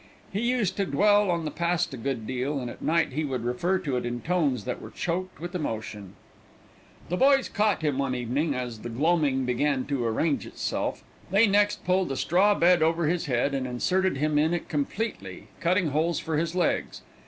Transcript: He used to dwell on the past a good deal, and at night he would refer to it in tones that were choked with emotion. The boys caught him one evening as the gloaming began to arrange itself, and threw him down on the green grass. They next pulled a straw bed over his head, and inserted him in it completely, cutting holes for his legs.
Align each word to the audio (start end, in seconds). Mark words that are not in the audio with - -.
He 0.33 0.41
used 0.41 0.77
to 0.77 0.85
dwell 0.87 1.29
on 1.29 1.45
the 1.45 1.51
past 1.51 1.93
a 1.93 1.97
good 1.97 2.25
deal, 2.25 2.59
and 2.59 2.71
at 2.71 2.81
night 2.81 3.09
he 3.11 3.23
would 3.23 3.45
refer 3.45 3.77
to 3.77 3.97
it 3.97 4.03
in 4.03 4.21
tones 4.21 4.65
that 4.65 4.81
were 4.81 4.89
choked 4.89 5.39
with 5.39 5.53
emotion. 5.53 6.15
The 7.09 7.17
boys 7.17 7.47
caught 7.47 7.83
him 7.83 7.99
one 7.99 8.15
evening 8.15 8.55
as 8.55 8.79
the 8.79 8.89
gloaming 8.89 9.45
began 9.45 9.85
to 9.85 10.03
arrange 10.03 10.47
itself, 10.47 11.03
and 11.03 11.03
threw 11.03 11.03
him 11.03 11.11
down 11.11 11.17
on 11.19 11.27
the 11.29 11.29
green 11.29 11.51
grass. 11.51 11.51
They 11.51 11.51
next 11.51 11.85
pulled 11.85 12.11
a 12.11 12.17
straw 12.17 12.55
bed 12.55 12.81
over 12.81 13.05
his 13.05 13.25
head, 13.27 13.53
and 13.53 13.67
inserted 13.67 14.17
him 14.17 14.39
in 14.39 14.55
it 14.55 14.67
completely, 14.67 15.49
cutting 15.59 15.89
holes 15.89 16.17
for 16.17 16.35
his 16.39 16.55
legs. 16.55 17.03